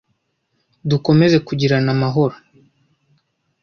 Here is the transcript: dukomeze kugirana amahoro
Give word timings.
dukomeze 0.89 1.37
kugirana 1.47 1.89
amahoro 1.95 2.35